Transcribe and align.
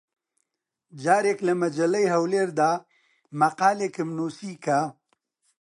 جارێک 1.03 1.39
لە 1.47 1.53
مەجەللەی 1.61 2.11
هەولێر 2.13 2.49
دا 2.59 2.71
مەقالێکم 3.39 4.09
نووسی 4.17 4.55
کە: 4.65 4.79